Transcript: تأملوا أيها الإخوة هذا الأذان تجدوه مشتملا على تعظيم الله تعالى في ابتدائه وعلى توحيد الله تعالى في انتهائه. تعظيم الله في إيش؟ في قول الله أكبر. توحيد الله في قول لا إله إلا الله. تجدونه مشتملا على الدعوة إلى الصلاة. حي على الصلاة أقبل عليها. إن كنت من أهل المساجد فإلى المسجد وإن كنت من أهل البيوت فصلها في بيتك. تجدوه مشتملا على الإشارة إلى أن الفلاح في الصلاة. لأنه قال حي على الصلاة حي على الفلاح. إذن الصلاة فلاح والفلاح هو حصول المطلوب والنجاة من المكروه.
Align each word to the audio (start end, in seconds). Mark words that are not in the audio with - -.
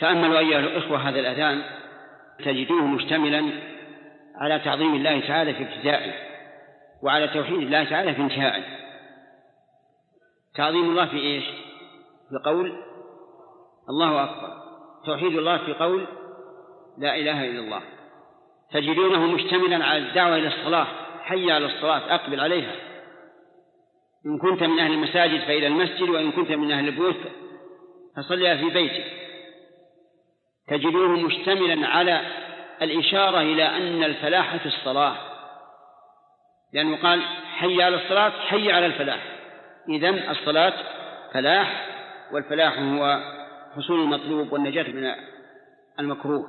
تأملوا 0.00 0.38
أيها 0.38 0.58
الإخوة 0.58 1.08
هذا 1.08 1.20
الأذان 1.20 1.62
تجدوه 2.44 2.86
مشتملا 2.86 3.52
على 4.36 4.58
تعظيم 4.58 4.94
الله 4.94 5.20
تعالى 5.20 5.54
في 5.54 5.62
ابتدائه 5.62 6.12
وعلى 7.02 7.28
توحيد 7.28 7.58
الله 7.58 7.84
تعالى 7.84 8.14
في 8.14 8.22
انتهائه. 8.22 8.64
تعظيم 10.54 10.90
الله 10.90 11.06
في 11.06 11.16
إيش؟ 11.16 11.44
في 12.28 12.36
قول 12.44 12.72
الله 13.90 14.24
أكبر. 14.24 14.48
توحيد 15.06 15.38
الله 15.38 15.58
في 15.58 15.72
قول 15.72 16.06
لا 16.98 17.16
إله 17.16 17.44
إلا 17.44 17.60
الله. 17.60 17.82
تجدونه 18.72 19.26
مشتملا 19.26 19.84
على 19.84 19.98
الدعوة 19.98 20.36
إلى 20.36 20.48
الصلاة. 20.48 20.86
حي 21.22 21.52
على 21.52 21.66
الصلاة 21.66 22.14
أقبل 22.14 22.40
عليها. 22.40 22.72
إن 24.26 24.38
كنت 24.38 24.62
من 24.62 24.78
أهل 24.78 24.92
المساجد 24.92 25.40
فإلى 25.40 25.66
المسجد 25.66 26.08
وإن 26.08 26.32
كنت 26.32 26.52
من 26.52 26.72
أهل 26.72 26.88
البيوت 26.88 27.16
فصلها 28.16 28.56
في 28.56 28.70
بيتك. 28.70 29.19
تجدوه 30.70 31.08
مشتملا 31.08 31.88
على 31.88 32.20
الإشارة 32.82 33.40
إلى 33.40 33.64
أن 33.64 34.04
الفلاح 34.04 34.56
في 34.56 34.66
الصلاة. 34.66 35.16
لأنه 36.72 37.02
قال 37.02 37.22
حي 37.56 37.82
على 37.82 37.96
الصلاة 37.96 38.30
حي 38.30 38.72
على 38.72 38.86
الفلاح. 38.86 39.22
إذن 39.88 40.30
الصلاة 40.30 40.72
فلاح 41.32 41.86
والفلاح 42.32 42.78
هو 42.78 43.20
حصول 43.76 44.00
المطلوب 44.00 44.52
والنجاة 44.52 44.92
من 44.92 45.14
المكروه. 46.00 46.48